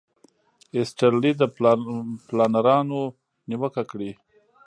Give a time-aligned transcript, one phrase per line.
[0.75, 1.41] ایسټرلي د
[2.29, 3.01] پلانرانو
[3.49, 4.11] نیوکه کړې.